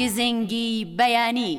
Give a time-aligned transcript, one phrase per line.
[0.00, 1.52] گزنگی بەیانی.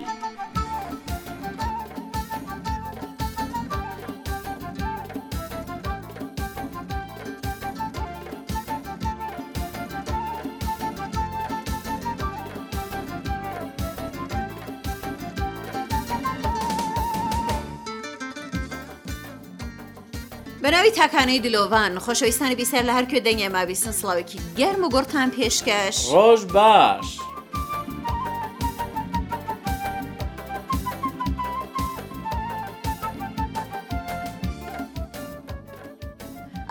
[20.62, 26.42] بەناوی تاکانەی دلۆڤان خۆشەویستانی بیسەر لە هەرکوێ دەنگێ مابیستن سڵاوێکی گەرم و گۆرتان پێشکەش ڕۆژ
[26.54, 27.22] باش.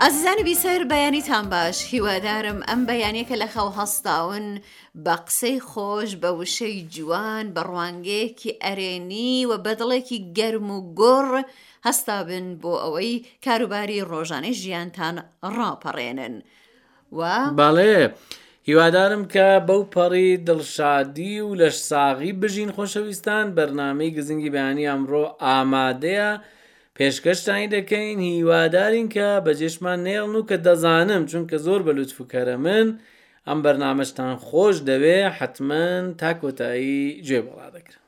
[0.05, 4.45] ئازیزانی بیسەر بەیانیتان باش هیوادارم ئەم بەیانێکە لە خەو هەستاون
[5.05, 11.29] بە قسەی خۆش بە وشەی جوان بە ڕوانگەیەکی ئەرێنی و بەدڵێکی گەرم و گۆڕ
[11.87, 13.11] هەستا بن بۆ ئەوەی
[13.45, 15.15] کاروباری ڕۆژانەی ژیانتان
[15.55, 16.35] ڕاپەڕێنن
[17.17, 17.21] و
[17.59, 17.99] باڵێ.
[18.69, 26.31] هیوادارم کە بەو پەڕی دڵشادی و لەش ساغی بژین خۆشەویستان بەرنمەی گزنگی بەیانی ئەمڕۆ ئامادەیە
[26.99, 32.87] پێشکەشتانی دەکەین هیوادارین کە بەجێشمان نێڵن و کە دەزانم چونکە زۆر بە لوتفکەرە من
[33.47, 35.87] ئەم بەرنمەشتان خۆش دەوێ حتمما
[36.19, 38.00] تا کۆتایی گوێ بەڵا دەکرن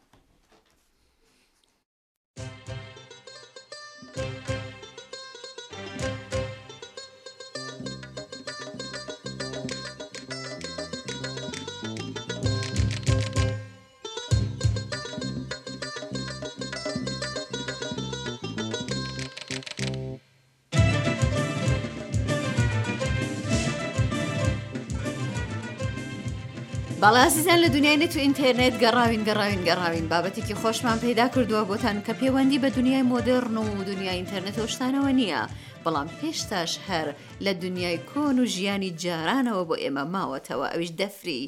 [27.05, 32.61] بەڵازیزان لە دنیای تو ئینتەرنێت گەڕاوین گەڕاوین گەڕاوین بابەتێکی خۆشمان پیدا کردووە بۆتان کە پەیوەندی
[32.63, 35.43] بە دنیای مۆدررن و دنیای ئینتەرنێتەوە شتانەوە نییە
[35.85, 37.07] بەڵام پێشتاش هەر
[37.45, 41.43] لە دنیای کۆن و ژیانی جارانەوە بۆ ئێمە ماوەتەوە ئەویش دەفری.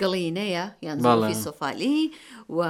[0.00, 0.98] گڵینەیە یان
[1.44, 2.00] سۆفالی
[2.56, 2.60] و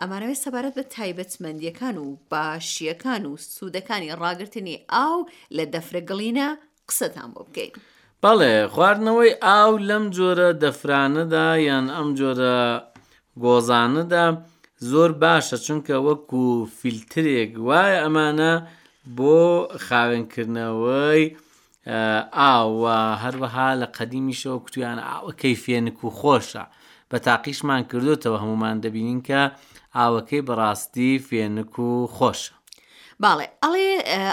[0.00, 5.18] ئەمانەوەی سەبارەت بە تایبەتمەندیەکان و باشیەکان و سوودەکانی ڕاگررتنی ئاو
[5.56, 6.48] لە دەفرە گڵینە
[6.88, 7.72] قسەتان بۆ بکەین.
[8.22, 12.58] بەڵێ خواردنەوەی ئاو لەم جۆرە دەفرانەدا یان ئەم جۆرە
[13.44, 14.24] گۆزانەدا
[14.90, 16.44] زۆر باشە چونکە وەکو
[16.78, 18.52] فیلترێک وایە ئەمانە
[19.18, 19.38] بۆ
[19.86, 21.22] خاوێنکردنەوەی
[22.38, 26.64] ئاوە هەروەها لە قەدیمیشەوە کوتویان ئاوەکەی فێنک و خۆشە
[27.10, 29.40] بە تاقیشمان کردوتەوە هەمومان دەبینین کە
[29.96, 32.52] ئاوەکەی بەڕاستی فێنک و خۆشە
[33.22, 33.90] باڵێ ئەڵێ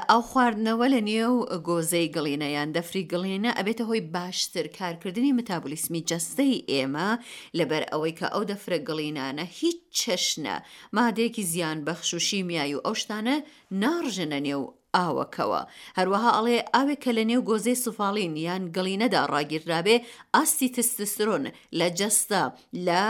[0.09, 1.33] ئەو خواردنەوە لە نێو
[1.69, 7.09] گۆزەی گڵینەیان دەفری گڵێنە ئەبێتە هۆی باشتر کارکردنی متابلیسمی جەستەی ئێمە
[7.57, 10.55] لەبەر ئەوەی کە ئەو دەفرە گڵینانە هیچ چەشنە
[10.95, 13.35] مادێکی زیان بەخش و شیمیایی و ئەو شتانە
[13.81, 14.63] ناڕژنە نێو
[14.95, 15.61] ئاوەکەوە
[15.97, 19.95] هەروەها ئەڵێ ئاوێک کە لە نێو گۆزەی سوفاالین یان گڵینەدا ڕاگیررابێ
[20.35, 21.45] ئاستی تستسترۆن
[21.79, 22.41] لە جەستە
[22.87, 23.03] لە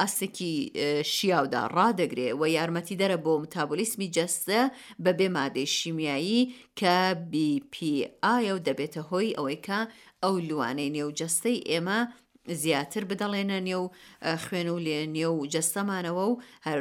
[0.00, 0.54] ئەسکی
[1.14, 4.60] شیاودا ڕدەگرێ و یارمەتی دەرە بۆ متابلیسمی جەستە
[5.04, 6.40] بە بێ مادەی شیمیایی
[6.80, 6.94] کە
[7.32, 7.96] بیPI
[8.54, 9.78] و دەبێتە هۆی ئەوەی کە
[10.22, 12.00] ئەو لوانەی نێو جەستەی ئێمە
[12.62, 13.84] زیاتر بدەڵێنە نێو
[14.44, 16.34] خوێن و لێ نێو جەستەمانەوە و
[16.66, 16.80] هەر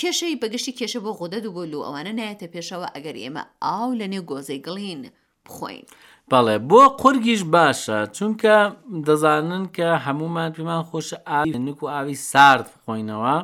[0.00, 4.06] کێشەی بەگشتی کێشە بۆ غۆدە دوو بۆ لو ئەوانە نایەتە پێشەوە ئەگەر ئێمە ئاو لە
[4.12, 5.00] نێو گۆزەی گڵین
[5.46, 5.84] بخۆین.
[6.32, 8.56] بەڵێ بۆ قورگیش باشە چونکە
[9.06, 13.36] دەزانن کە هەمومان پێمان خۆشە ئاوی نک و ئاوی سارد بخۆینەوە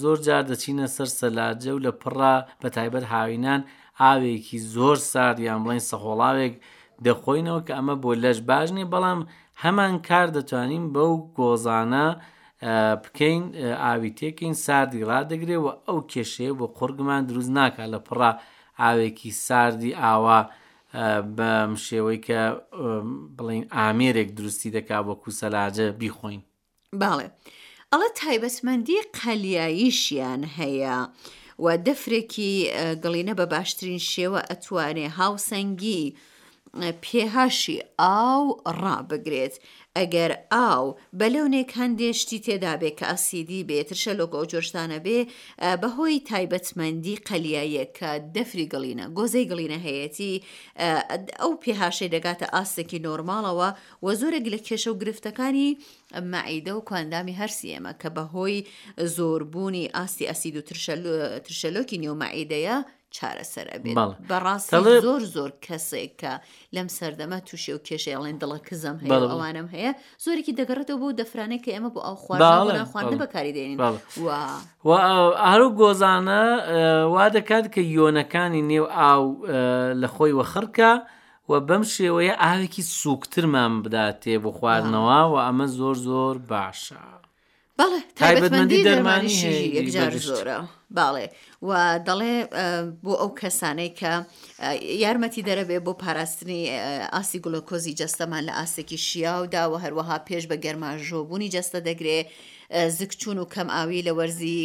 [0.00, 3.60] زۆر جار دەچینە سەر سەلاجە و لە پڕا بە تایبەت هاوینان
[4.02, 6.54] ئاوێکی زۆر ساردیان بڵین سەخۆڵاوێک
[7.06, 9.20] دەخۆینەوە کە ئەمە بۆ لەش باش نیە بەڵام
[9.62, 12.06] هەمان کار دەتوانین بەو گۆزانە
[13.04, 13.42] بکەین
[13.84, 18.30] ئاوی تێکین ساردی ڕدەگرێ و ئەو کێشەیە بۆ قورگمان دروست ناکات لە پڕا
[18.82, 20.40] ئاوێکی ساردی ئاوا.
[21.38, 22.40] بەم شێوەی کە
[23.36, 26.40] بڵین ئامێرێک دروستی دەکا وەکو سەلاجە بیخۆین
[27.00, 27.28] باڵێ
[27.90, 30.98] ئەڵە تایبەتمەندی قەلیاییشیان هەیە.
[31.64, 32.52] و دەفرێکی
[33.04, 36.02] گڵینە بە باشترین شێوە ئەتوانێ هاوسەنگی
[37.04, 38.42] پێهاشی ئاو
[38.82, 39.54] ڕابگرێت
[40.00, 40.84] ئەگەر ئاو
[41.20, 45.18] بەلەونێک هەندێشتی تێدا بێ کە ئاسیدی بێترشە لۆگۆ جۆشتانە بێ
[45.82, 50.36] بەهۆی تایبەتمەندی قەلیایە کە دەفری گڵینە گۆزەی گڵینە هەیەی
[51.40, 53.68] ئەو پێهاشەی دەگاتە ئاستێکی نۆرمالەوە
[54.04, 55.68] و زۆرێک لە کێشە و گرفتەکانی
[56.32, 58.58] مەعیدە و کواندامی هەرسی ئێمە کە بەهۆی
[59.16, 62.76] زۆربوونی ئاستی ئەسید و ترشەلۆکی نیێومەعیدەیە
[63.18, 63.96] چارەسەرە بێت
[64.28, 66.32] بەڕاستی زۆر زۆر کەسێک کە
[66.76, 69.92] لەم سەردەمە تووشێ و کێشەڵێن دڵە کزم هەیە ئەوانم هەیە
[70.24, 73.78] زۆرێکی دەگەڕێتەوە بۆ دەفرانێک کە ئێمە بۆ ئەو خوارد خواردن بەکاری دێنین
[75.48, 76.42] هەرو گۆزانە
[77.14, 79.24] وا دەکات کە یۆنەکانی نێو ئاو
[80.02, 80.92] لە خۆی وەخڕکە
[81.50, 87.04] و بەم شێوەیە ئاوێکی سوکترمان بداتێ بۆ خواردنەوە و ئەمە زۆر زۆر باشە.
[87.80, 89.44] بەڵێ تایبەتمەندی دەرمانی
[89.78, 90.58] یەکجار زۆرە
[90.98, 91.26] باڵێ
[91.68, 91.70] و
[92.08, 92.34] دەڵێ
[93.04, 94.12] بۆ ئەو کەسانەی کە
[95.04, 96.60] یارمەتی دەرەبێ بۆ پاراستنی
[97.14, 102.18] ئاسی گلۆکۆزی جەستەمان لە ئاسێکی شیاودا و هەروەها پێش بە گەرماژۆبوونی جەستە دەگرێ
[102.98, 104.58] زکچون و کەم ئاوی لە وەرزی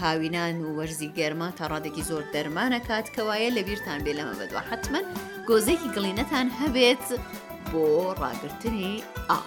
[0.00, 5.00] هاوینان و وەرزی گەرما تا ڕادێکی زۆر دەرمانەکات کەوایە لە بیرتان بێ لەمە بەدووە حتمما
[5.48, 7.04] گۆزێکی گڵینەتان هەبێت
[7.72, 7.82] بۆ
[8.22, 8.90] ڕاگررتنی
[9.30, 9.44] ئاو.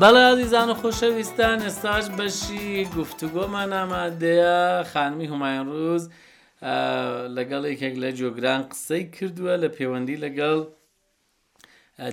[0.00, 4.56] بەڵازیزان و خۆشەویستان ئێستاش بەشی گفتوگۆمان ئامادەیە
[4.92, 6.04] خانمی هومایان ڕوز
[7.36, 10.58] لەگەڵ یەکێک لە جۆگران قسەی کردووە لە پەیوەندی لەگەڵ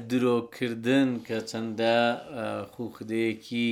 [0.09, 1.97] درۆکردن کە چەندە
[2.73, 3.69] خوخدەیەکی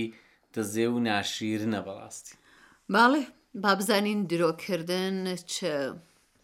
[0.53, 2.33] دەزێ و ناشیرنە بەڵاستی
[2.95, 3.23] باڵێ
[3.63, 5.15] با بزانین درۆکردن
[5.51, 5.55] چ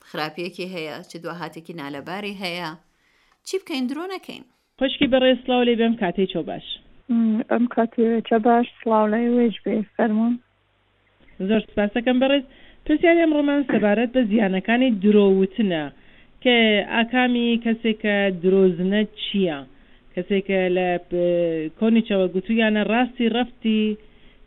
[0.09, 2.71] خراپیەکی هەیە چ دوهاتێکی نالەباری هەیە
[3.47, 4.43] چی بکەین درۆ نەکەین
[4.79, 6.63] پشکی بەڕێسلااو لێ بێم کاتێک چۆ باش
[7.49, 10.35] ئەم کاتێچە باش سلااو لای وێژ بێ فەرمونون
[11.47, 12.45] زۆر سپاسەکەم بەڕێز
[12.85, 15.83] پرسیار ئەم ڕۆمان سەبارەت بە زیانەکانی درۆوتنە
[16.43, 16.55] کە
[16.93, 19.57] ئاکامی کەسێکە درۆزنە چییە
[20.15, 20.87] کەسێکە لە
[21.79, 23.81] کۆنیچەوە گوتویانە ڕاستی ڕفتی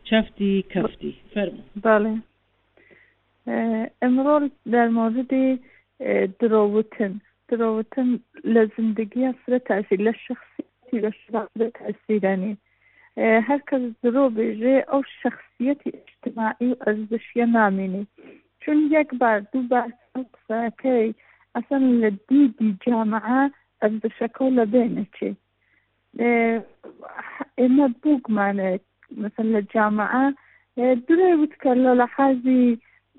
[0.08, 2.14] چەفتی کەفتی فەرمو باڵێ
[4.02, 4.36] ئەمڕۆ
[4.72, 5.46] دەرمۆردی
[6.40, 7.12] درۆوتن
[7.48, 8.08] درۆوتن
[8.54, 10.49] لە زندگی ئەسرە تاسی لە شخص
[10.90, 12.54] شخصیەتی لە شراق تاثیرانی
[13.48, 18.04] هەر کەس درۆ بێژێ ئەو شخصیەتی اجتماعی و ئەزدشیە نامینی
[18.62, 19.90] چون یەک بار دوو بار
[20.32, 21.14] قسەکەی
[21.54, 23.42] ئەسن لە دیدی جامعە
[23.82, 25.30] ئەزدشەکە لە بێنەچێ
[27.60, 28.84] ئێمە بووگمانێت
[29.22, 30.26] مثل لە جامعە
[31.08, 32.64] درێ وتکە لە لە حەزی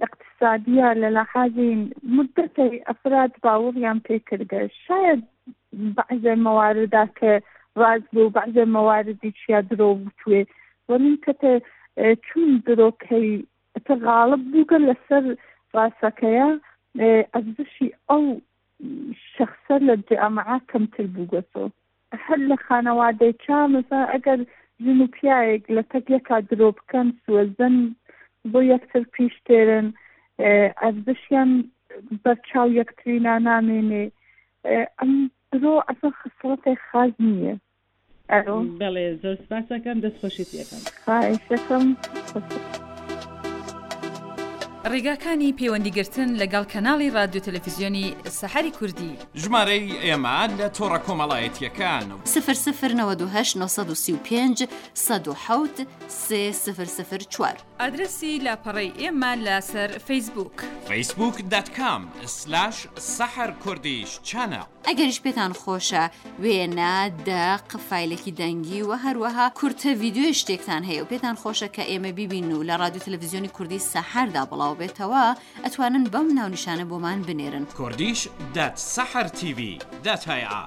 [0.06, 1.72] اقتصادیە لە لە حەزی
[2.16, 5.22] مدەتی ئەفراد باوەڕیان پێکردە شاید
[5.98, 7.34] بعض مەواردا کە
[7.76, 10.42] راز بوو بعض مواردی چیا درۆ بتوێ
[10.90, 11.54] وەن کەتە
[12.26, 13.30] چون درۆکەی
[13.86, 15.24] تە غاڵب بووگە لەسەر
[15.76, 16.50] ڕاستەکەیە
[17.34, 18.24] ئەزشی ئەو
[19.34, 21.64] شخصە لە جامعا کەمتر بووگەتۆ
[22.26, 24.40] هەر لە خانەوادەی چا مثلا ئەگەر
[24.84, 27.76] ژن و پیاەک لە تەکێکا درۆ بکەن سوەزن
[28.52, 29.88] بۆ یەکتر پیشتێرن
[30.82, 31.52] ئەزشیان
[32.24, 34.06] بەرچاو یەکتری نانامێنێ
[35.00, 35.14] ئەم
[35.54, 37.54] درۆ ئەسن خسڵەتی خاز نییە
[38.80, 41.86] بەڵێ زۆر سپاسەکەم دەستخۆشی تەکەم خشەکەم
[42.28, 42.32] خ
[44.90, 48.06] ڕێگاکانی پەیوەندیگرتن لەگەڵ کەناڵی رادیو تەلەفیزیۆنی
[48.40, 49.12] سەحری کوردی
[49.42, 52.14] ژمارەی ئێمان لە تۆڕە کۆمەڵایەتیەکان و
[56.08, 56.52] سفر
[56.84, 60.56] سفر چوار ئادرسی لاپەڕی ئێمان لەسەر فیسبوک
[60.88, 62.02] فیسبوک دەتکام
[62.38, 62.76] سلاش
[63.18, 66.06] سەحر کوردیش چەنە ئەگەریش پێتان خۆشە
[66.44, 66.96] وێنە
[67.28, 72.50] دا قفایلێکی دەنگی و هەروەها کورتە ویددیوی شتێکتان هەیە و پێتان خۆشە کە ئێمە بیبین
[72.52, 78.20] و لە رادیو تەلەڤزیۆنی کوردی سەحردا بڵاو تەواو بێتەوە ئەتوانن بەم ناونشانە بۆمان بنێرن کوردیش
[78.56, 79.60] دەت سەحر TV
[80.06, 80.64] دەتهیا.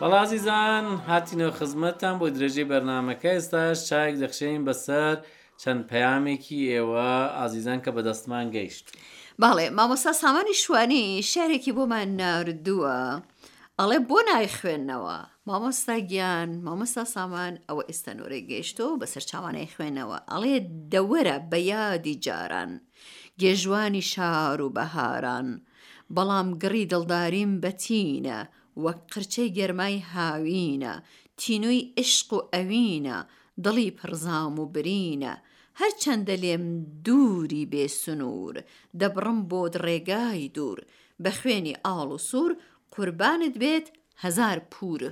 [0.00, 5.16] بەڵازیزان هاتینەوە خزمەتتان بۆ درێژەی بەرنمەکە ئێستاش چاک دەخشین بەسەر
[5.60, 8.86] چەند پەیامێکی ئێوە ئازیزان کە بەدەستمان گەیشت.
[9.42, 12.98] باڵێ مامۆستا سامانی شوانی شارێکی بۆمان ناردووە.
[13.80, 15.18] ئەڵێ بۆ نای خوێندنەوە
[15.48, 20.56] مامۆستا گیان مامۆستا سامان ئەوە ئێستا نۆرە گەیشتەوە بەسەر چاوانەی خوێنەوە ئەڵێ
[20.92, 22.72] دەوەرە بە یادی جاران
[23.40, 25.48] گێژوانی شار و بەهاران
[26.14, 28.40] بەڵام گڕی دڵداریم بەتینە
[28.84, 30.94] وەک قرچەی گەرمای هاوینە
[31.40, 33.18] تینوی عشق و ئەوینە
[33.64, 35.34] دڵی پرزام و برینە
[35.80, 36.64] هەرچەندە لێم
[37.06, 38.54] دووری بێسنوور
[39.00, 40.78] دەبڕم بۆ ڕێگای دوور
[41.22, 42.52] بە خوێنی ئاڵ و سوور
[42.96, 43.86] قوربانت بێت
[44.22, 45.10] هزار پورە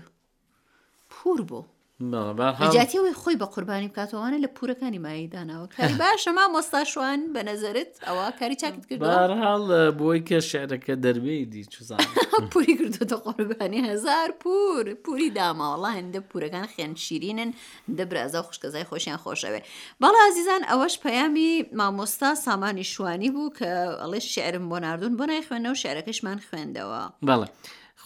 [1.13, 1.63] پور بوو
[2.01, 7.91] جاتیەوەی خۆی بە قوربانی بکاتەوەوانە لە پورەکانی مای داناوە کاری باشەما مۆستا شوان بە نەزرت
[8.07, 11.99] ئەوە کاری چاکت کرد هەڵ بۆی کە شعرەکە دەربێ دی چزان
[12.53, 17.51] پوری کردوتە قوربانی هزار پور پوری داماوەڵا هەندە پورەکان خێن شیرینن
[17.97, 19.61] دەبرازە خوشکەزای خۆشیان خۆشەوێ
[20.03, 23.69] بەڵا عزیزان ئەوەش پەیامی مامۆستا سامانی شوانی بوو کە
[24.03, 27.49] ئەڵێ شعرم بۆ نردون بۆ نای خوێنەوە شعرەکەشمان خوێندەوە بەڵێ.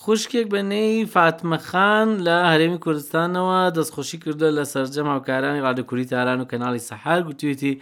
[0.03, 6.49] خوشکێک بە نێی فاتمەخان لە هەرێمی کوردستانەوە دەستخۆشی کردو لە سەررجەم هاوکارانی ڕادکووری تاران و
[6.51, 7.75] کەناڵی سەحار گوتوێتی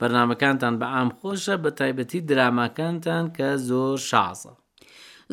[0.00, 4.52] بەرنمەکانتان بە ئام خۆشە بە تایبەتی دراماکانتان کە زۆر شازە.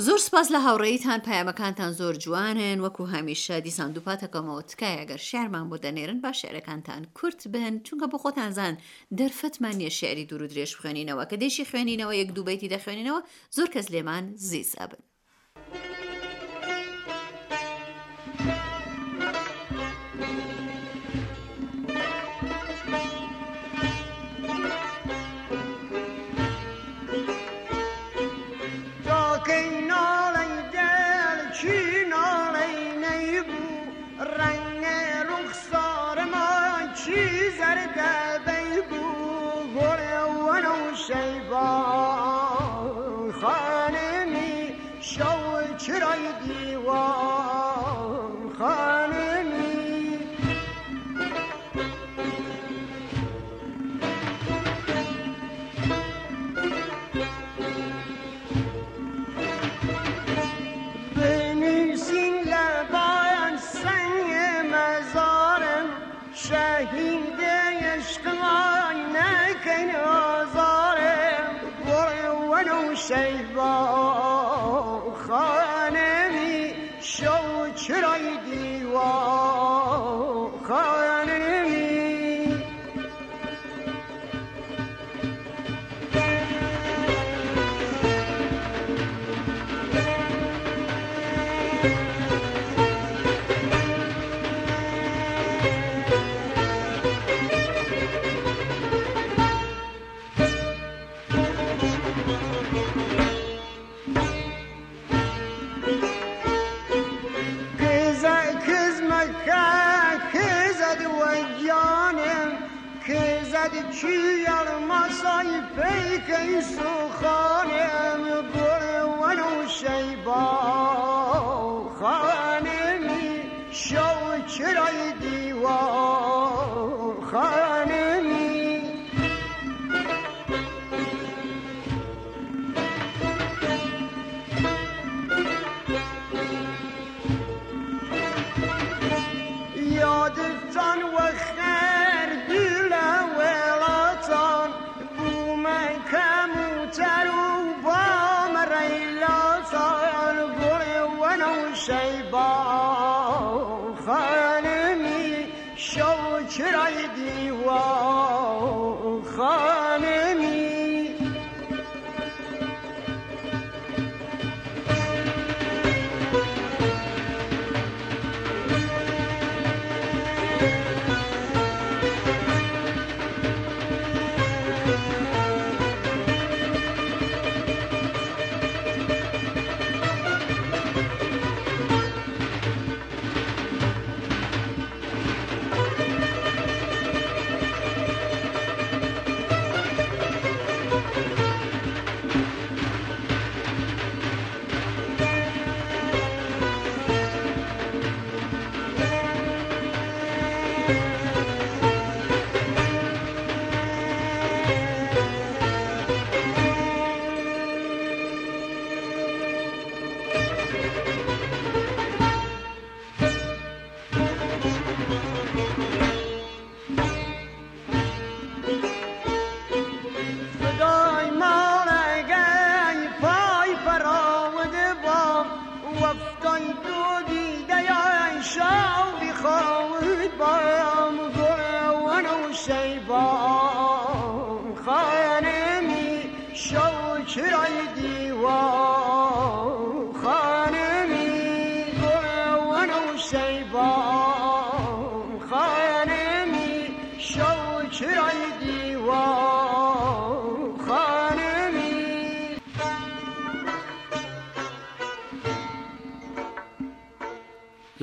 [0.05, 5.77] زۆر سپاس لە هاوڕێیتان پایامەکانتان زۆر جوانن وەکو هەمیشە دیسان دووپاتەکەمەوە تکایە گەر شارمان بۆ
[5.83, 8.73] دەنێرن با شعرەکانتان کورت بن چونکە بۆ خۆتانزان
[9.19, 13.19] دەرفەتمان نیە شعری دوور و درێژ خوێنینەوە کە دێشی خوێنینەوە یەک دووبەتی دەخوێنینەوە
[13.57, 15.01] زۆر کەس لێمان زیز ئەبن.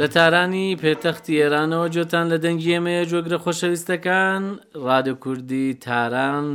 [0.00, 4.42] لە تارانی پێتەختی ئێرانەوە جۆتان لە دەنگی ئەمەیە جۆگرە خۆشەویستەکان
[4.84, 6.46] ڕادە کوردی تاران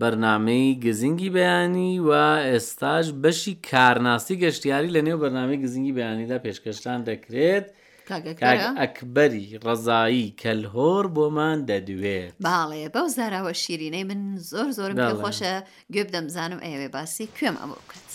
[0.00, 2.10] بەرنمەی گزینگی بەیانی و
[2.50, 7.66] ئێستاش بەشی کارناسی گەشتیاری لە نێو بەرنمەی گزینگی بەیانیدا پێشکەشتان دەکرێت.
[8.80, 15.54] ئەکبەری ڕزایی کەلهۆر بۆمان دەدوێت باڵێ بەو زاراوە شیرینەی من زۆر زۆرم خۆشە
[15.92, 18.08] گوێ دەمزانم ئێوێ باسی کوێم ئەمە بکات.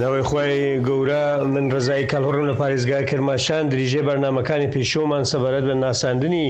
[0.00, 0.56] لەوەی خۆی
[0.88, 1.22] گەورە
[1.54, 6.46] من ڕزای کەلهڕم لە پارێزگا کرماشان دریژێ بەرنمەکانی پێشۆمان سەبارەت بە ناساندنی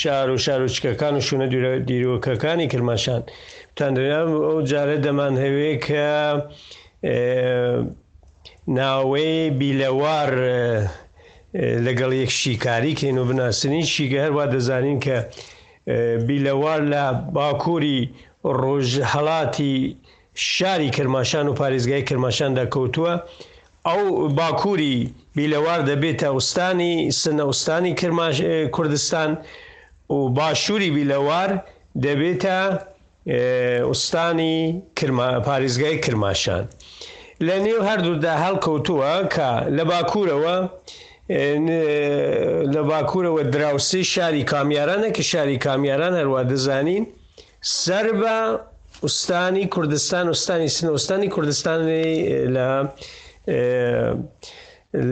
[0.00, 1.46] شار و شارۆچکەکان و شوونە
[1.88, 3.22] دیرۆکەکانی کرماشان
[3.76, 6.06] تاندرام ئەو جارە دەمان هەوێ کە
[8.78, 10.30] ناوەی بیلەوار
[11.86, 15.16] لەگەڵ یەک شیکاری کەین و بناسنی شیگە هەروە دەزانین کە
[16.26, 17.04] بیلەوار لە
[17.36, 18.00] باکووری
[18.60, 19.76] ڕۆژ هەڵاتی
[20.34, 23.12] شاری کرماشان و پارێزگای کرماشاندا کەوتووە
[23.88, 24.00] ئەو
[24.38, 27.92] باکووری بیلەوار دەبێتە ئوستانی سنەستانی
[28.74, 29.38] کوردستان
[30.10, 31.50] و باشووری بیلەوار
[32.06, 32.56] دەبێتە
[33.86, 34.82] ئوستانی
[35.46, 36.64] پارێزگای کرماشان
[37.48, 40.56] لە نێو هەردوودا هەڵکەوتووە کە لە باکوورەوە
[42.74, 47.04] لە باکوورەوە دراوسی شاری کامیارانە کە شاری کامیاران هەروە دەزانین
[47.62, 48.36] سەر بە
[49.04, 52.12] ئوستانی کوردستان ئوستانی سنەستانی کوردستانی
[52.54, 52.70] لە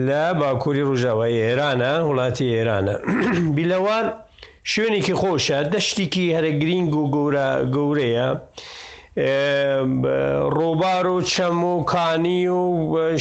[0.07, 2.95] لە باکووری ڕژاوای ئێرانە وڵاتی ئێرانە
[3.57, 4.05] بیلەوان
[4.71, 8.27] شوێنێکی خۆشە دەشتێکی هەرە گرنگ و گەورە گەورەیە.
[10.57, 12.63] ڕۆبار و چەم و کانی و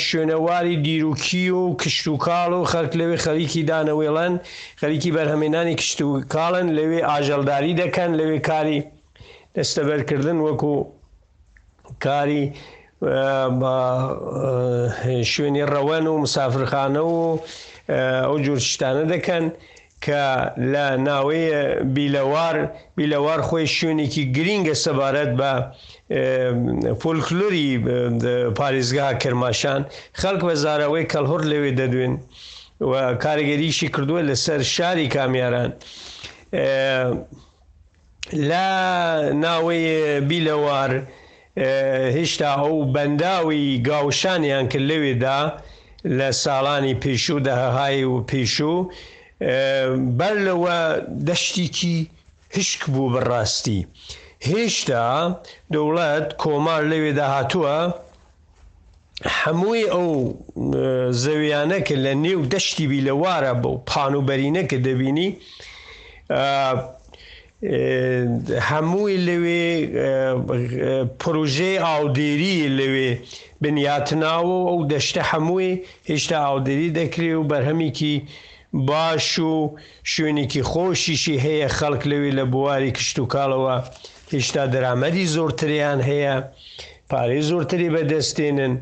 [0.09, 4.33] شوێنەواری دیروکی و کشت و کاڵ و خەک لەوێ خەریکی دانەوێڵەن
[4.81, 8.81] خەریکی بەرهەمێنانی کشت و کاڵن لەوێ ئاژەلداری دەکەن لەوێ کاری
[9.57, 10.75] دەستەبەرکردن وەکو
[12.05, 12.43] کاری
[15.33, 17.19] شوێنی ڕەوەن و مسافرخانە و
[18.29, 19.45] ئەو جورشتانە دەکەن
[20.05, 20.25] کە
[20.73, 21.61] لە ناوەیە
[21.97, 22.57] بیلەوار
[22.97, 25.53] بیلەوار خۆی شوێنێکی گرینگە سەبارەت بە
[27.01, 27.69] فولکلوری
[28.59, 29.81] پارێزگا کرماشان
[30.21, 32.15] خەڵک بەزارەوەی کەلهۆر لەوێ دەدوێن
[32.91, 32.93] و
[33.25, 35.71] کارگەریشی کردووە لەسەر شاری کامیاران.
[38.49, 38.67] لە
[39.45, 40.93] ناوەیە بیلەوار
[42.17, 45.41] هێشتا ئەو بەنداوی گاوشانیان کرد لەوێدا
[46.19, 48.79] لە ساڵانی پێشوو داهایی و پێشوو
[50.19, 50.79] بەر لەوە
[51.29, 51.97] دەشتێکی
[52.57, 53.81] هشک بوو بەڕاستی.
[54.49, 55.05] هێشتا
[55.73, 57.79] دەوڵەت کۆمار لەوێدا هاتووە،
[59.39, 60.09] هەمووی ئەو
[61.23, 65.29] زەویانەکە لە نێو دەشتی بیلەوارە بۆ پانوبەرینە کە دەبینی
[68.68, 69.66] هەمووی لەوێ
[71.22, 73.11] پروژێ ئاودێری لەوێ
[73.62, 75.70] بنیاتناوە ئەو دەشتە هەمووی
[76.11, 78.16] هێشتا ئاودێری دەکرێ و بەرهەمێکی
[78.88, 79.55] باش و
[80.12, 83.77] شوێنێکی خۆشیشی هەیە خەڵک لەوێ لە بواری کشت و کاڵەوە
[84.33, 86.35] هێشتا دەرامەدی زۆرتریان هەیە
[87.11, 88.75] پارەی زۆرتری بەدەستێنن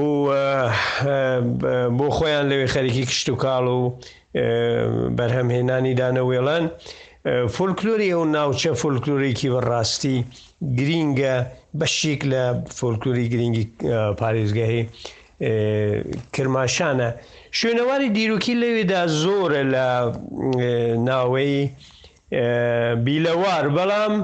[0.00, 0.04] و
[1.98, 3.80] بۆ خۆیان لەوێ خەرکی کشت و کاڵ و
[5.18, 6.66] بەرهەمهێنانی دانەوێڵەن
[7.56, 10.16] فۆلکلۆری ئەو ناوچە فۆلکلۆرێکی بەڕاستی
[10.78, 11.34] گرینگە
[11.78, 12.42] بەشێک لە
[12.78, 13.64] فۆلکلۆری گرنگی
[14.20, 14.82] پارێزگەهی
[16.34, 17.08] کرماشانە
[17.58, 19.86] شوێنەواری دیروکی لەوێدا زۆرە لە
[21.08, 21.56] ناوەی
[23.04, 24.14] بیلەوار بەڵام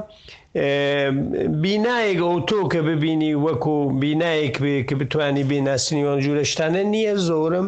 [1.63, 4.55] بینایەک ئەو تۆ کە ببینی وەکو بینایەک
[4.89, 7.67] کە بتانی بیناسنیوان جوورەشتانە نییە زۆرم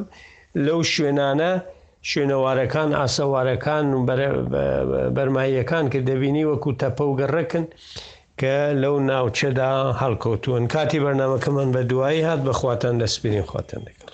[0.67, 1.53] لەو شوێنانە
[2.11, 4.01] شوێنەوارەکان ئاسەوارەکان و
[5.17, 7.65] بەرماییەکان کە دەبینی وەکو تەپە و گەڕەکن
[8.41, 14.11] کە لەو ناوچەدا هەڵکەوتوون کاتی بەرنمەکەمان بە دوایی هات بەخواتان دەسپین خواتن دەکەڵ.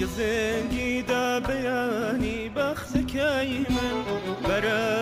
[0.00, 3.94] گزێگیدا بەیانی بەخسەکەی من
[4.44, 5.01] بەرە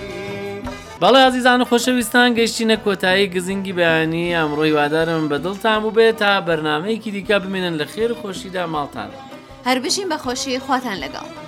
[1.03, 7.11] بەڵێ عزیزان و خۆشەویستان گەشتینە کۆتایی گزینگی بەیانی ئەمڕۆی وادارم بە دڵتان وبێت تا بەرنمەیەکی
[7.15, 9.09] دیکە بمێنن لە خێر خۆشیدا ماڵتان
[9.67, 11.47] هەر بشین بە خۆشی خواتان لەگەڵ.